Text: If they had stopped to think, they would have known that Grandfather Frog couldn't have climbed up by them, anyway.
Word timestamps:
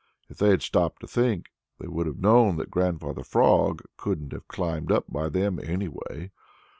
If 0.29 0.39
they 0.39 0.49
had 0.49 0.63
stopped 0.63 1.01
to 1.01 1.07
think, 1.07 1.51
they 1.79 1.87
would 1.87 2.07
have 2.07 2.17
known 2.17 2.55
that 2.55 2.71
Grandfather 2.71 3.21
Frog 3.23 3.83
couldn't 3.97 4.33
have 4.33 4.47
climbed 4.47 4.91
up 4.91 5.05
by 5.07 5.29
them, 5.29 5.59
anyway. 5.63 6.31